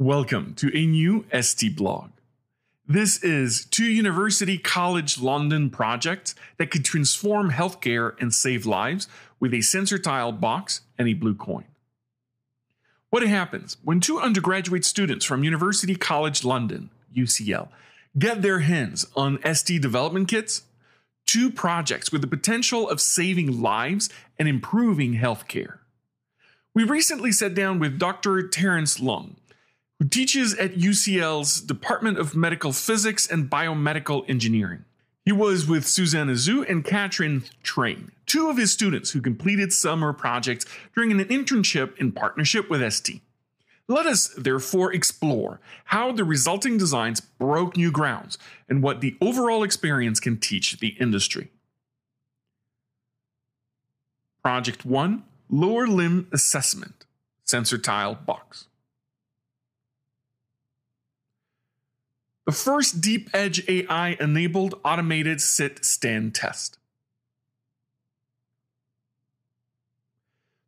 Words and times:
Welcome 0.00 0.54
to 0.58 0.70
a 0.78 0.86
new 0.86 1.24
ST 1.32 1.74
blog. 1.74 2.10
This 2.86 3.20
is 3.24 3.64
two 3.64 3.84
University 3.84 4.56
College 4.56 5.20
London 5.20 5.70
projects 5.70 6.36
that 6.56 6.70
could 6.70 6.84
transform 6.84 7.50
healthcare 7.50 8.14
and 8.20 8.32
save 8.32 8.64
lives 8.64 9.08
with 9.40 9.52
a 9.52 9.56
SensorTile.box 9.56 10.82
and 10.96 11.08
a 11.08 11.16
BlueCoin. 11.16 11.64
What 13.10 13.24
happens 13.24 13.76
when 13.82 13.98
two 13.98 14.20
undergraduate 14.20 14.84
students 14.84 15.24
from 15.24 15.42
University 15.42 15.96
College 15.96 16.44
London, 16.44 16.90
UCL, 17.12 17.66
get 18.16 18.40
their 18.40 18.60
hands 18.60 19.04
on 19.16 19.40
ST 19.52 19.82
development 19.82 20.28
kits? 20.28 20.62
Two 21.26 21.50
projects 21.50 22.12
with 22.12 22.20
the 22.20 22.28
potential 22.28 22.88
of 22.88 23.00
saving 23.00 23.60
lives 23.60 24.10
and 24.38 24.46
improving 24.46 25.14
healthcare. 25.14 25.78
We 26.72 26.84
recently 26.84 27.32
sat 27.32 27.56
down 27.56 27.80
with 27.80 27.98
Dr. 27.98 28.46
Terence 28.46 28.98
Leung, 28.98 29.34
who 29.98 30.08
teaches 30.08 30.54
at 30.54 30.76
UCL's 30.76 31.60
Department 31.60 32.18
of 32.18 32.36
Medical 32.36 32.72
Physics 32.72 33.26
and 33.26 33.50
Biomedical 33.50 34.28
Engineering. 34.28 34.84
He 35.24 35.32
was 35.32 35.66
with 35.66 35.86
Susanna 35.86 36.32
Zhu 36.32 36.68
and 36.68 36.84
Katrin 36.84 37.44
Train, 37.62 38.12
two 38.24 38.48
of 38.48 38.56
his 38.56 38.72
students 38.72 39.10
who 39.10 39.20
completed 39.20 39.72
summer 39.72 40.12
projects 40.12 40.64
during 40.94 41.10
an 41.12 41.22
internship 41.24 41.98
in 41.98 42.12
partnership 42.12 42.70
with 42.70 42.92
ST. 42.92 43.20
Let 43.88 44.06
us 44.06 44.28
therefore 44.28 44.92
explore 44.92 45.60
how 45.86 46.12
the 46.12 46.24
resulting 46.24 46.78
designs 46.78 47.20
broke 47.20 47.76
new 47.76 47.90
grounds 47.90 48.38
and 48.68 48.82
what 48.82 49.00
the 49.00 49.16
overall 49.20 49.62
experience 49.62 50.20
can 50.20 50.38
teach 50.38 50.78
the 50.78 50.96
industry. 51.00 51.50
Project 54.42 54.84
1 54.84 55.24
Lower 55.50 55.86
Limb 55.86 56.28
Assessment 56.32 57.06
Sensor 57.44 57.78
Tile 57.78 58.14
Box. 58.14 58.66
The 62.48 62.52
first 62.52 63.02
deep 63.02 63.28
edge 63.34 63.62
AI 63.68 64.16
enabled 64.18 64.80
automated 64.82 65.38
sit 65.38 65.84
stand 65.84 66.34
test. 66.34 66.78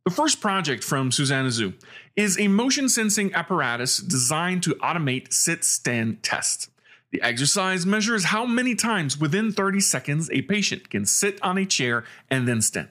The 0.04 0.10
first 0.10 0.42
project 0.42 0.84
from 0.84 1.10
Susanna 1.10 1.48
Zhu 1.48 1.72
is 2.14 2.38
a 2.38 2.48
motion 2.48 2.90
sensing 2.90 3.32
apparatus 3.32 3.96
designed 3.96 4.62
to 4.64 4.74
automate 4.74 5.32
sit 5.32 5.64
stand 5.64 6.22
tests. 6.22 6.68
The 7.12 7.22
exercise 7.22 7.86
measures 7.86 8.24
how 8.24 8.44
many 8.44 8.74
times 8.74 9.18
within 9.18 9.50
30 9.50 9.80
seconds 9.80 10.28
a 10.32 10.42
patient 10.42 10.90
can 10.90 11.06
sit 11.06 11.40
on 11.40 11.56
a 11.56 11.64
chair 11.64 12.04
and 12.28 12.46
then 12.46 12.60
stand. 12.60 12.90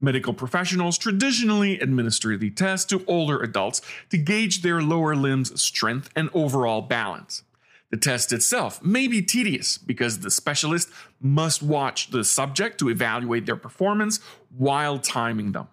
Medical 0.00 0.34
professionals 0.34 0.98
traditionally 0.98 1.78
administer 1.78 2.36
the 2.36 2.50
test 2.50 2.90
to 2.90 3.04
older 3.06 3.40
adults 3.40 3.82
to 4.10 4.18
gauge 4.18 4.62
their 4.62 4.82
lower 4.82 5.14
limbs' 5.14 5.62
strength 5.62 6.10
and 6.16 6.28
overall 6.34 6.82
balance. 6.82 7.44
The 7.90 7.96
test 7.96 8.32
itself 8.32 8.82
may 8.82 9.06
be 9.06 9.22
tedious 9.22 9.78
because 9.78 10.20
the 10.20 10.30
specialist 10.30 10.90
must 11.20 11.62
watch 11.62 12.10
the 12.10 12.24
subject 12.24 12.78
to 12.78 12.88
evaluate 12.88 13.46
their 13.46 13.56
performance 13.56 14.18
while 14.56 14.98
timing 14.98 15.52
them. 15.52 15.68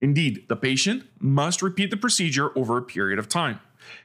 Indeed, 0.00 0.46
the 0.48 0.56
patient 0.56 1.04
must 1.18 1.60
repeat 1.60 1.90
the 1.90 1.96
procedure 1.96 2.56
over 2.56 2.76
a 2.76 2.82
period 2.82 3.18
of 3.18 3.28
time. 3.28 3.60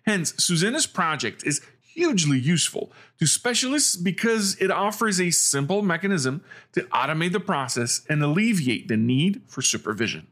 Hence, 0.05 0.33
Susanna's 0.37 0.87
project 0.87 1.43
is 1.45 1.61
hugely 1.81 2.39
useful 2.39 2.91
to 3.19 3.27
specialists 3.27 3.95
because 3.95 4.55
it 4.55 4.71
offers 4.71 5.21
a 5.21 5.29
simple 5.29 5.83
mechanism 5.83 6.43
to 6.71 6.81
automate 6.85 7.31
the 7.31 7.39
process 7.39 8.01
and 8.09 8.23
alleviate 8.23 8.87
the 8.87 8.97
need 8.97 9.43
for 9.47 9.61
supervision. 9.61 10.27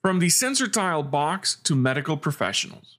From 0.00 0.20
the 0.20 0.28
SensorTile.box 0.28 1.56
to 1.64 1.74
medical 1.74 2.16
professionals. 2.16 2.98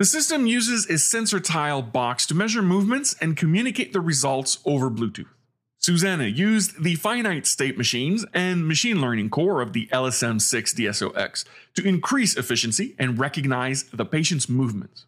The 0.00 0.06
system 0.06 0.46
uses 0.46 0.86
a 0.86 0.94
SensorTile.box 0.94 2.24
to 2.24 2.34
measure 2.34 2.62
movements 2.62 3.14
and 3.20 3.36
communicate 3.36 3.92
the 3.92 4.00
results 4.00 4.58
over 4.64 4.90
Bluetooth. 4.90 5.28
Susanna 5.76 6.24
used 6.24 6.82
the 6.82 6.94
finite 6.94 7.46
state 7.46 7.76
machines 7.76 8.24
and 8.32 8.66
machine 8.66 9.02
learning 9.02 9.28
core 9.28 9.60
of 9.60 9.74
the 9.74 9.88
LSM6DSOX 9.92 11.44
to 11.74 11.86
increase 11.86 12.34
efficiency 12.34 12.94
and 12.98 13.18
recognize 13.18 13.82
the 13.92 14.06
patient's 14.06 14.48
movements. 14.48 15.04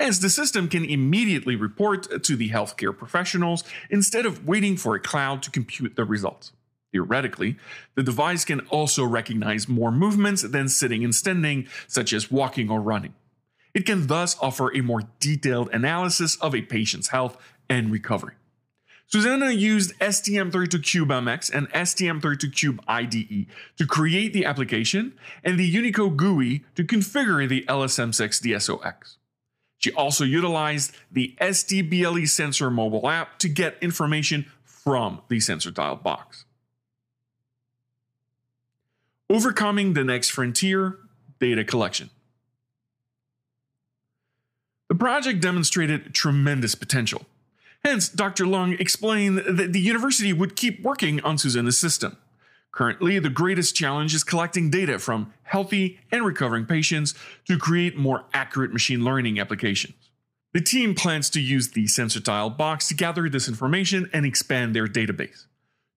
As 0.00 0.18
the 0.18 0.28
system 0.28 0.66
can 0.66 0.84
immediately 0.84 1.54
report 1.54 2.24
to 2.24 2.34
the 2.34 2.50
healthcare 2.50 2.98
professionals 2.98 3.62
instead 3.90 4.26
of 4.26 4.44
waiting 4.44 4.76
for 4.76 4.96
a 4.96 5.00
cloud 5.00 5.44
to 5.44 5.52
compute 5.52 5.94
the 5.94 6.04
results. 6.04 6.50
Theoretically, 6.90 7.58
the 7.94 8.02
device 8.02 8.44
can 8.44 8.58
also 8.70 9.04
recognize 9.04 9.68
more 9.68 9.92
movements 9.92 10.42
than 10.42 10.68
sitting 10.68 11.04
and 11.04 11.14
standing, 11.14 11.68
such 11.86 12.12
as 12.12 12.28
walking 12.28 12.70
or 12.70 12.80
running. 12.80 13.14
It 13.74 13.86
can 13.86 14.06
thus 14.06 14.36
offer 14.40 14.74
a 14.74 14.82
more 14.82 15.02
detailed 15.20 15.70
analysis 15.72 16.36
of 16.36 16.54
a 16.54 16.62
patient's 16.62 17.08
health 17.08 17.36
and 17.68 17.90
recovery. 17.90 18.34
Susanna 19.06 19.50
used 19.50 19.98
STM32CubeMX 19.98 21.52
and 21.52 21.70
STM32Cube 21.72 22.78
IDE 22.88 23.46
to 23.76 23.86
create 23.86 24.32
the 24.32 24.46
application 24.46 25.12
and 25.44 25.58
the 25.58 25.70
Unico 25.70 26.14
GUI 26.16 26.64
to 26.76 26.84
configure 26.84 27.46
the 27.46 27.62
LSM6DSOX. 27.68 29.16
She 29.76 29.92
also 29.92 30.24
utilized 30.24 30.96
the 31.10 31.36
ST 31.40 31.90
BLE 31.90 32.26
Sensor 32.26 32.70
mobile 32.70 33.06
app 33.08 33.38
to 33.40 33.48
get 33.48 33.76
information 33.82 34.46
from 34.64 35.20
the 35.28 35.38
SensorTile.box. 35.38 36.44
Overcoming 39.28 39.92
the 39.92 40.04
next 40.04 40.30
frontier 40.30 40.98
data 41.38 41.64
collection. 41.64 42.10
The 44.92 44.98
project 44.98 45.40
demonstrated 45.40 46.12
tremendous 46.12 46.74
potential. 46.74 47.24
Hence, 47.82 48.10
Dr. 48.10 48.44
Leung 48.44 48.78
explained 48.78 49.38
that 49.38 49.72
the 49.72 49.80
university 49.80 50.34
would 50.34 50.54
keep 50.54 50.82
working 50.82 51.18
on 51.22 51.38
Susanna's 51.38 51.78
system. 51.78 52.18
Currently, 52.72 53.18
the 53.18 53.30
greatest 53.30 53.74
challenge 53.74 54.14
is 54.14 54.22
collecting 54.22 54.68
data 54.68 54.98
from 54.98 55.32
healthy 55.44 55.98
and 56.12 56.26
recovering 56.26 56.66
patients 56.66 57.14
to 57.46 57.56
create 57.56 57.96
more 57.96 58.26
accurate 58.34 58.74
machine 58.74 59.02
learning 59.02 59.40
applications. 59.40 60.10
The 60.52 60.60
team 60.60 60.94
plans 60.94 61.30
to 61.30 61.40
use 61.40 61.70
the 61.70 61.84
SensorTile.box 61.84 62.88
to 62.88 62.94
gather 62.94 63.30
this 63.30 63.48
information 63.48 64.10
and 64.12 64.26
expand 64.26 64.76
their 64.76 64.86
database. 64.86 65.46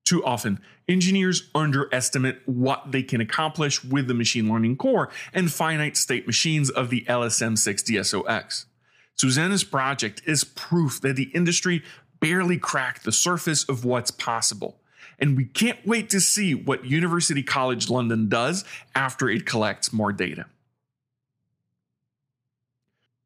Too 0.06 0.24
often, 0.24 0.62
engineers 0.88 1.50
underestimate 1.54 2.38
what 2.46 2.94
they 2.94 3.04
can 3.04 3.20
accomplish 3.20 3.84
with 3.84 4.08
the 4.08 4.14
machine 4.14 4.48
learning 4.48 4.78
core 4.78 5.10
and 5.34 5.52
finite 5.52 5.98
state 5.98 6.26
machines 6.26 6.70
of 6.70 6.90
the 6.90 7.02
LSM6DSOX. 7.10 8.68
Susanna's 9.16 9.64
project 9.64 10.22
is 10.26 10.44
proof 10.44 11.00
that 11.02 11.16
the 11.16 11.32
industry 11.34 11.84
barely 12.20 12.58
cracked 12.58 13.04
the 13.04 13.12
surface 13.12 13.64
of 13.64 13.86
what's 13.86 14.12
possible. 14.12 14.80
And 15.20 15.38
we 15.38 15.46
can't 15.46 15.80
wait 15.86 16.10
to 16.10 16.20
see 16.20 16.54
what 16.54 16.86
University 16.86 17.42
College 17.42 17.90
London 17.90 18.28
does 18.28 18.66
after 18.94 19.30
it 19.30 19.46
collects 19.46 19.94
more 19.94 20.12
data. 20.12 20.46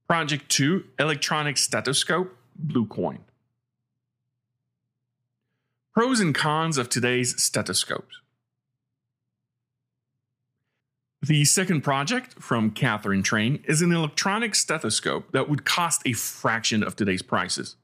Project 0.08 0.50
2 0.50 0.86
Electronic 1.00 1.58
Stethoscope 1.58 2.36
BlueCoin. 2.64 3.20
Pros 5.94 6.20
and 6.20 6.34
cons 6.34 6.78
of 6.78 6.90
today's 6.90 7.42
stethoscopes. 7.42 8.20
The 11.22 11.44
second 11.44 11.82
project 11.82 12.42
from 12.42 12.72
Catherine 12.72 13.24
Train 13.24 13.62
is 13.66 13.82
an 13.82 13.92
electronic 13.92 14.56
stethoscope 14.56 15.34
that 15.34 15.50
would 15.50 15.66
cost 15.66 16.02
a 16.06 16.14
fraction 16.14 16.82
of 16.82 16.96
today's 16.96 17.22
prices. 17.22 17.76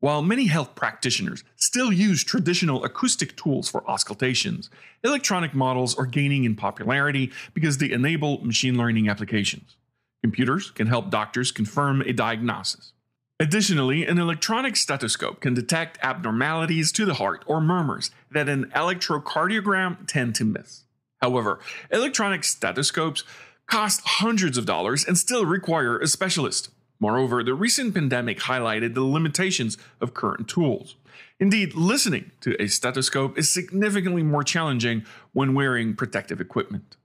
While 0.00 0.20
many 0.20 0.48
health 0.48 0.74
practitioners 0.74 1.42
still 1.56 1.90
use 1.90 2.22
traditional 2.22 2.84
acoustic 2.84 3.34
tools 3.34 3.70
for 3.70 3.88
auscultations, 3.88 4.68
electronic 5.02 5.54
models 5.54 5.98
are 5.98 6.04
gaining 6.04 6.44
in 6.44 6.54
popularity 6.54 7.32
because 7.54 7.78
they 7.78 7.90
enable 7.90 8.44
machine 8.44 8.76
learning 8.76 9.08
applications. 9.08 9.78
Computers 10.22 10.70
can 10.70 10.88
help 10.88 11.08
doctors 11.08 11.50
confirm 11.50 12.02
a 12.02 12.12
diagnosis. 12.12 12.92
Additionally, 13.40 14.04
an 14.04 14.18
electronic 14.18 14.76
stethoscope 14.76 15.40
can 15.40 15.54
detect 15.54 15.98
abnormalities 16.02 16.92
to 16.92 17.06
the 17.06 17.14
heart 17.14 17.42
or 17.46 17.62
murmurs 17.62 18.10
that 18.30 18.50
an 18.50 18.66
electrocardiogram 18.76 20.06
tend 20.06 20.34
to 20.34 20.44
miss. 20.44 20.84
However, 21.22 21.60
electronic 21.90 22.42
stethoscopes 22.42 23.22
cost 23.66 24.02
hundreds 24.04 24.58
of 24.58 24.66
dollars 24.66 25.04
and 25.04 25.16
still 25.16 25.46
require 25.46 25.98
a 25.98 26.08
specialist. 26.08 26.70
Moreover, 26.98 27.42
the 27.42 27.54
recent 27.54 27.94
pandemic 27.94 28.40
highlighted 28.40 28.94
the 28.94 29.04
limitations 29.04 29.78
of 30.00 30.14
current 30.14 30.48
tools. 30.48 30.96
Indeed, 31.38 31.74
listening 31.74 32.32
to 32.40 32.60
a 32.60 32.66
stethoscope 32.66 33.38
is 33.38 33.48
significantly 33.48 34.22
more 34.22 34.44
challenging 34.44 35.04
when 35.32 35.54
wearing 35.54 35.94
protective 35.94 36.40
equipment. 36.40 36.96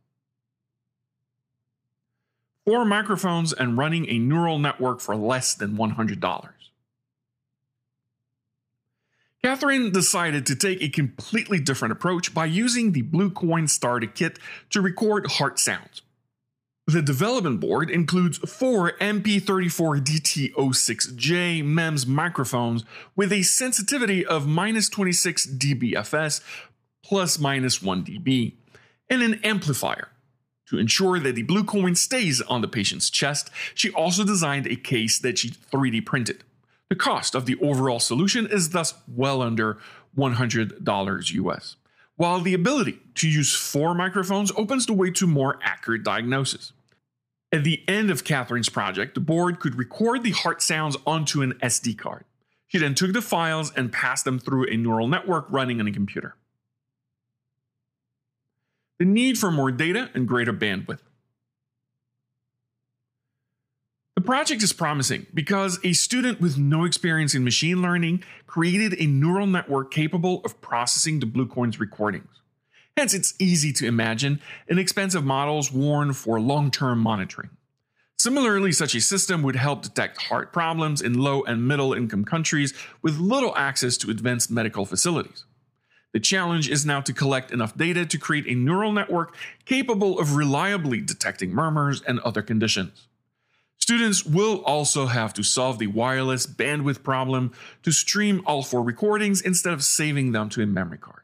Four 2.65 2.85
microphones 2.85 3.53
and 3.53 3.77
running 3.77 4.09
a 4.09 4.19
neural 4.19 4.59
network 4.59 4.99
for 4.99 5.15
less 5.15 5.53
than 5.53 5.77
$100. 5.77 6.49
Catherine 9.47 9.91
decided 9.91 10.45
to 10.45 10.57
take 10.57 10.83
a 10.83 10.89
completely 10.89 11.57
different 11.57 11.93
approach 11.93 12.33
by 12.33 12.45
using 12.45 12.91
the 12.91 13.03
BlueCoin 13.03 13.69
Starter 13.69 14.07
Kit 14.07 14.39
to 14.71 14.81
record 14.81 15.31
heart 15.31 15.57
sounds. 15.57 16.01
The 16.85 17.01
development 17.01 17.61
board 17.61 17.89
includes 17.89 18.39
four 18.39 18.91
MP34DT06J 18.99 21.63
MEMS 21.63 22.05
microphones 22.05 22.83
with 23.15 23.31
a 23.31 23.43
sensitivity 23.43 24.25
of 24.25 24.45
minus 24.45 24.89
26 24.89 25.47
dBFS 25.47 26.41
plus 27.01 27.39
minus 27.39 27.81
1 27.81 28.03
dB, 28.03 28.51
and 29.09 29.21
an 29.21 29.39
amplifier. 29.45 30.09
To 30.67 30.77
ensure 30.77 31.21
that 31.21 31.35
the 31.35 31.45
BlueCoin 31.45 31.95
stays 31.95 32.41
on 32.41 32.59
the 32.59 32.67
patient's 32.67 33.09
chest, 33.09 33.49
she 33.73 33.91
also 33.91 34.25
designed 34.25 34.67
a 34.67 34.75
case 34.75 35.17
that 35.19 35.39
she 35.39 35.51
3D 35.51 36.05
printed. 36.05 36.43
The 36.89 36.95
cost 36.95 37.35
of 37.35 37.45
the 37.45 37.57
overall 37.61 37.99
solution 37.99 38.47
is 38.47 38.69
thus 38.69 38.93
well 39.07 39.41
under 39.41 39.77
$100 40.17 41.33
US, 41.33 41.75
while 42.15 42.39
the 42.39 42.53
ability 42.53 42.99
to 43.15 43.29
use 43.29 43.53
four 43.53 43.93
microphones 43.93 44.51
opens 44.55 44.85
the 44.85 44.93
way 44.93 45.11
to 45.11 45.27
more 45.27 45.59
accurate 45.61 46.03
diagnosis. 46.03 46.71
At 47.51 47.63
the 47.63 47.83
end 47.87 48.09
of 48.09 48.23
Catherine's 48.23 48.69
project, 48.69 49.15
the 49.15 49.21
board 49.21 49.59
could 49.59 49.75
record 49.75 50.23
the 50.23 50.31
heart 50.31 50.61
sounds 50.61 50.97
onto 51.05 51.41
an 51.41 51.53
SD 51.61 51.97
card. 51.97 52.25
She 52.67 52.77
then 52.77 52.95
took 52.95 53.13
the 53.13 53.21
files 53.21 53.71
and 53.73 53.91
passed 53.91 54.25
them 54.25 54.39
through 54.39 54.67
a 54.67 54.75
neural 54.75 55.07
network 55.07 55.47
running 55.49 55.79
on 55.79 55.87
a 55.87 55.91
computer. 55.91 56.35
The 58.99 59.05
need 59.05 59.37
for 59.37 59.51
more 59.51 59.71
data 59.71 60.09
and 60.13 60.27
greater 60.27 60.51
bandwidth. 60.51 60.99
The 64.15 64.16
project 64.27 64.61
is 64.61 64.73
promising 64.73 65.25
because 65.33 65.79
a 65.85 65.93
student 65.93 66.41
with 66.41 66.57
no 66.57 66.83
experience 66.83 67.33
in 67.33 67.45
machine 67.45 67.81
learning 67.81 68.21
created 68.45 68.93
a 68.99 69.05
neural 69.07 69.47
network 69.47 69.89
capable 69.89 70.41
of 70.43 70.59
processing 70.59 71.21
the 71.21 71.25
BlueCoin's 71.25 71.79
recordings. 71.79 72.27
Hence, 72.97 73.13
it's 73.13 73.35
easy 73.39 73.71
to 73.71 73.87
imagine 73.87 74.41
inexpensive 74.67 75.23
models 75.23 75.71
worn 75.71 76.11
for 76.11 76.41
long 76.41 76.71
term 76.71 76.99
monitoring. 76.99 77.51
Similarly, 78.17 78.73
such 78.73 78.95
a 78.95 78.99
system 78.99 79.43
would 79.43 79.55
help 79.55 79.81
detect 79.81 80.23
heart 80.23 80.51
problems 80.51 81.01
in 81.01 81.13
low 81.13 81.43
and 81.43 81.65
middle 81.65 81.93
income 81.93 82.25
countries 82.25 82.73
with 83.01 83.19
little 83.19 83.55
access 83.55 83.95
to 83.95 84.11
advanced 84.11 84.51
medical 84.51 84.85
facilities. 84.85 85.45
The 86.11 86.19
challenge 86.19 86.69
is 86.69 86.85
now 86.85 86.99
to 86.99 87.13
collect 87.13 87.51
enough 87.51 87.77
data 87.77 88.05
to 88.05 88.17
create 88.17 88.47
a 88.47 88.55
neural 88.55 88.91
network 88.91 89.33
capable 89.63 90.19
of 90.19 90.35
reliably 90.35 90.99
detecting 90.99 91.51
murmurs 91.51 92.01
and 92.01 92.19
other 92.19 92.41
conditions. 92.41 93.07
Students 93.87 94.25
will 94.25 94.61
also 94.65 95.05
have 95.05 95.33
to 95.35 95.43
solve 95.43 95.79
the 95.79 95.87
wireless 95.87 96.45
bandwidth 96.45 97.03
problem 97.03 97.53
to 97.83 97.93
stream 97.93 98.41
all 98.45 98.61
four 98.61 98.83
recordings 98.83 99.39
instead 99.39 99.71
of 99.71 99.81
saving 99.81 100.33
them 100.33 100.49
to 100.49 100.61
a 100.61 100.65
memory 100.65 100.97
card. 100.97 101.21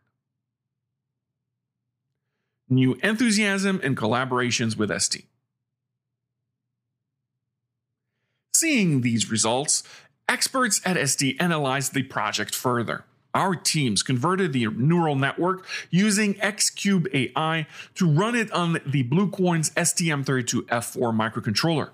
New 2.70 2.94
enthusiasm 3.04 3.82
and 3.84 3.98
collaborations 3.98 4.78
with 4.78 4.98
ST. 5.02 5.26
Seeing 8.56 9.02
these 9.02 9.30
results, 9.30 9.84
experts 10.30 10.80
at 10.86 11.10
ST 11.10 11.36
analyzed 11.42 11.94
the 11.94 12.04
project 12.04 12.56
further. 12.56 13.04
Our 13.34 13.56
teams 13.56 14.02
converted 14.04 14.54
the 14.54 14.68
neural 14.68 15.18
network 15.18 15.66
using 15.90 16.40
X-CUBE-AI 16.40 17.68
to 17.96 18.10
run 18.10 18.36
it 18.36 18.50
on 18.54 18.80
the 18.86 19.04
BlueCoin's 19.04 19.72
STM32F4 19.72 21.14
microcontroller. 21.14 21.90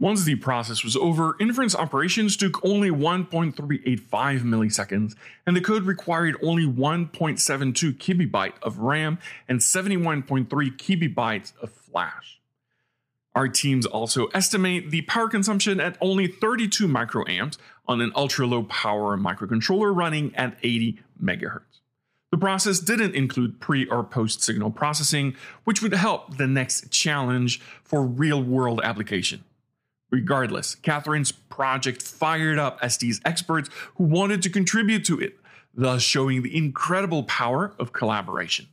Once 0.00 0.24
the 0.24 0.36
process 0.36 0.84
was 0.84 0.96
over, 0.96 1.34
inference 1.40 1.74
operations 1.74 2.36
took 2.36 2.64
only 2.64 2.88
1.385 2.88 4.42
milliseconds, 4.42 5.16
and 5.44 5.56
the 5.56 5.60
code 5.60 5.82
required 5.82 6.36
only 6.40 6.64
1.72 6.64 7.94
kibibyte 7.94 8.52
of 8.62 8.78
RAM 8.78 9.18
and 9.48 9.58
71.3 9.58 10.46
kibibytes 10.46 11.52
of 11.60 11.72
flash. 11.72 12.40
Our 13.34 13.48
teams 13.48 13.86
also 13.86 14.26
estimate 14.28 14.90
the 14.90 15.02
power 15.02 15.28
consumption 15.28 15.80
at 15.80 15.98
only 16.00 16.28
32 16.28 16.86
microamps 16.86 17.56
on 17.86 18.00
an 18.00 18.12
ultra 18.14 18.46
low 18.46 18.62
power 18.64 19.16
microcontroller 19.18 19.94
running 19.94 20.34
at 20.36 20.56
80 20.62 21.00
MHz. 21.22 21.62
The 22.30 22.38
process 22.38 22.78
didn't 22.78 23.14
include 23.14 23.60
pre 23.60 23.86
or 23.86 24.04
post 24.04 24.42
signal 24.42 24.70
processing, 24.70 25.34
which 25.64 25.82
would 25.82 25.94
help 25.94 26.36
the 26.36 26.46
next 26.46 26.90
challenge 26.90 27.60
for 27.82 28.02
real 28.02 28.42
world 28.42 28.80
application. 28.84 29.44
Regardless, 30.10 30.74
Catherine's 30.76 31.32
project 31.32 32.02
fired 32.02 32.58
up 32.58 32.78
ST's 32.88 33.20
experts 33.24 33.68
who 33.96 34.04
wanted 34.04 34.42
to 34.42 34.50
contribute 34.50 35.04
to 35.04 35.20
it, 35.20 35.38
thus 35.74 36.02
showing 36.02 36.42
the 36.42 36.56
incredible 36.56 37.24
power 37.24 37.74
of 37.78 37.92
collaboration. 37.92 38.66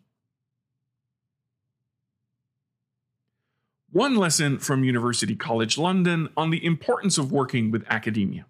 One 3.92 4.16
lesson 4.16 4.60
from 4.60 4.84
University 4.84 5.36
College 5.36 5.78
London 5.78 6.30
on 6.36 6.50
the 6.50 6.66
importance 6.66 7.18
of 7.18 7.32
working 7.32 7.72
with 7.72 7.86
academia. 7.90 8.46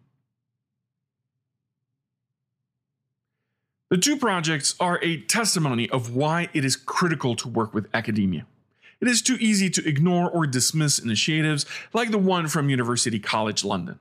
The 3.92 3.98
two 3.98 4.18
projects 4.18 4.76
are 4.80 5.00
a 5.04 5.22
testimony 5.22 5.90
of 5.90 6.16
why 6.16 6.50
it 6.54 6.66
is 6.66 6.76
critical 6.76 7.36
to 7.36 7.48
work 7.48 7.74
with 7.74 7.88
academia. 7.94 8.48
It 9.02 9.08
is 9.08 9.22
too 9.22 9.38
easy 9.40 9.70
to 9.72 9.88
ignore 9.88 10.30
or 10.30 10.48
dismiss 10.48 11.00
initiatives 11.00 11.66
like 11.94 12.12
the 12.12 12.18
one 12.18 12.48
from 12.48 12.70
University 12.70 13.20
College 13.20 13.64
London. 13.64 14.00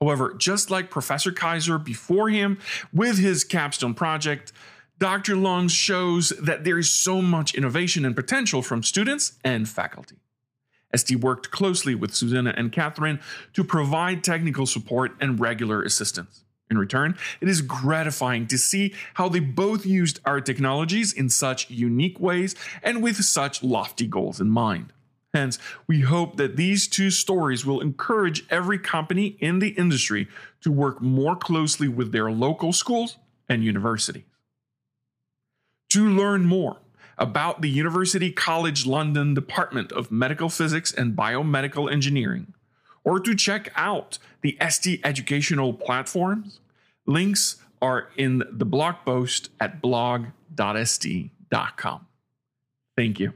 However, 0.00 0.34
just 0.34 0.70
like 0.70 0.90
Professor 0.90 1.32
Kaiser 1.32 1.78
before 1.78 2.28
him 2.28 2.58
with 2.92 3.18
his 3.18 3.44
capstone 3.44 3.94
project, 3.94 4.52
Dr. 4.98 5.34
Leung 5.34 5.70
shows 5.70 6.30
that 6.40 6.64
there 6.64 6.78
is 6.78 6.90
so 6.90 7.20
much 7.22 7.54
innovation 7.54 8.04
and 8.04 8.14
potential 8.14 8.62
from 8.62 8.82
students 8.82 9.32
and 9.44 9.68
faculty. 9.68 10.16
ST 10.94 11.20
worked 11.20 11.50
closely 11.50 11.94
with 11.94 12.14
Susanna 12.14 12.54
and 12.56 12.70
Catherine 12.70 13.20
to 13.54 13.64
provide 13.64 14.22
technical 14.22 14.66
support 14.66 15.12
and 15.20 15.40
regular 15.40 15.82
assistance. 15.82 16.43
In 16.74 16.78
return, 16.78 17.16
it 17.40 17.48
is 17.48 17.62
gratifying 17.62 18.48
to 18.48 18.58
see 18.58 18.94
how 19.14 19.28
they 19.28 19.38
both 19.38 19.86
used 19.86 20.18
our 20.24 20.40
technologies 20.40 21.12
in 21.12 21.28
such 21.28 21.70
unique 21.70 22.18
ways 22.18 22.56
and 22.82 23.00
with 23.00 23.24
such 23.24 23.62
lofty 23.62 24.08
goals 24.08 24.40
in 24.40 24.50
mind. 24.50 24.92
Hence, 25.32 25.60
we 25.86 26.00
hope 26.00 26.36
that 26.36 26.56
these 26.56 26.88
two 26.88 27.10
stories 27.10 27.64
will 27.64 27.80
encourage 27.80 28.44
every 28.50 28.78
company 28.78 29.36
in 29.38 29.60
the 29.60 29.68
industry 29.70 30.26
to 30.62 30.72
work 30.72 31.00
more 31.00 31.36
closely 31.36 31.86
with 31.86 32.10
their 32.10 32.32
local 32.32 32.72
schools 32.72 33.18
and 33.48 33.62
universities. 33.62 34.24
To 35.90 36.08
learn 36.08 36.44
more 36.44 36.78
about 37.18 37.62
the 37.62 37.70
University 37.70 38.32
College 38.32 38.84
London 38.84 39.32
Department 39.32 39.92
of 39.92 40.10
Medical 40.10 40.48
Physics 40.48 40.92
and 40.92 41.14
Biomedical 41.14 41.90
Engineering, 41.90 42.52
or 43.04 43.20
to 43.20 43.36
check 43.36 43.72
out 43.76 44.18
the 44.40 44.58
ST 44.68 45.00
educational 45.04 45.72
platforms, 45.72 46.58
links 47.06 47.56
are 47.80 48.08
in 48.16 48.42
the 48.50 48.64
blog 48.64 48.96
post 49.04 49.50
at 49.60 49.82
blog.st.com. 49.82 50.46
Thank 52.96 53.20
you. 53.20 53.32